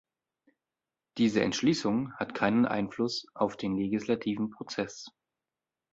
[1.19, 5.11] Diese Entschließung hat keinen Einfluss auf den legislativen Prozess.